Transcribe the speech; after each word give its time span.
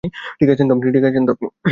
ঠিক 0.39 0.49
আছেন 0.49 0.65
তো 0.67 1.31
আপনি? 1.35 1.47